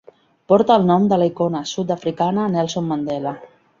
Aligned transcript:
Porta 0.53 0.77
el 0.81 0.87
nom 0.91 1.03
de 1.11 1.19
la 1.23 1.27
icona 1.31 1.63
sud-africana 1.73 2.47
Nelson 2.55 2.89
Mandela. 2.93 3.35